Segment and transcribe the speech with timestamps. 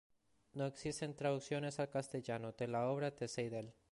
[0.53, 3.75] No existen traducciones a castellano de la obra de Seidel.